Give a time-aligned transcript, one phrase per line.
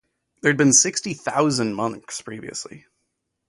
[0.41, 2.87] There had been sixty thousand monks previously.